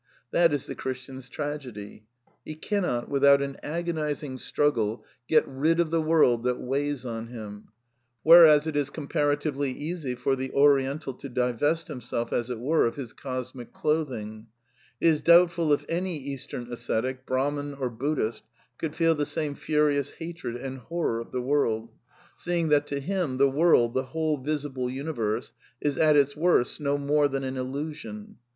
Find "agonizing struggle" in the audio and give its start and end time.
3.61-5.05